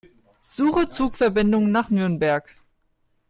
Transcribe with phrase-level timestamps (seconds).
[0.47, 2.55] Suche Zugverbindungen nach Nürnberg.